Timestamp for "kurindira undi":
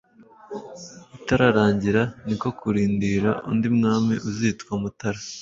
2.59-3.67